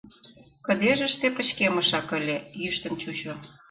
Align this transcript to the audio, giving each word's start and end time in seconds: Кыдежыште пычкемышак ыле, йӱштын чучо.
Кыдежыште 0.65 1.27
пычкемышак 1.35 2.07
ыле, 2.17 2.37
йӱштын 2.61 2.93
чучо. 3.01 3.33